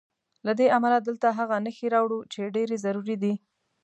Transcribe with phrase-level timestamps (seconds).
[0.45, 3.33] له دې امله دلته هغه نښې راوړو چې ډېرې ضروري دي.